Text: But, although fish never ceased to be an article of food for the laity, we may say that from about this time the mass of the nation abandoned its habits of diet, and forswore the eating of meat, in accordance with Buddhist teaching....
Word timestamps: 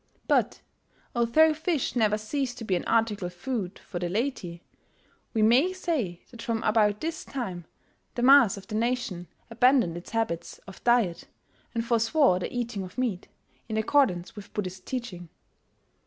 But, 0.27 0.61
although 1.13 1.53
fish 1.53 1.95
never 1.95 2.17
ceased 2.17 2.57
to 2.57 2.63
be 2.63 2.75
an 2.75 2.83
article 2.85 3.27
of 3.27 3.35
food 3.35 3.77
for 3.77 3.99
the 3.99 4.09
laity, 4.09 4.63
we 5.31 5.43
may 5.43 5.73
say 5.73 6.23
that 6.31 6.41
from 6.41 6.63
about 6.63 7.01
this 7.01 7.23
time 7.23 7.65
the 8.15 8.23
mass 8.23 8.57
of 8.57 8.65
the 8.65 8.73
nation 8.73 9.27
abandoned 9.51 9.95
its 9.95 10.09
habits 10.09 10.57
of 10.65 10.83
diet, 10.83 11.27
and 11.75 11.85
forswore 11.85 12.39
the 12.39 12.51
eating 12.51 12.81
of 12.81 12.97
meat, 12.97 13.27
in 13.69 13.77
accordance 13.77 14.35
with 14.35 14.51
Buddhist 14.55 14.87
teaching.... 14.87 15.29